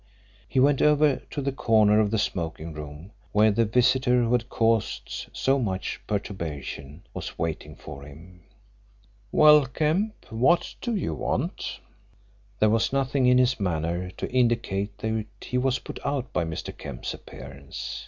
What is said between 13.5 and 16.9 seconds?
manner to indicate that he was put out by Mr.